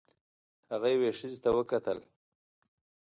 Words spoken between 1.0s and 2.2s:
ښځې ته وکتل.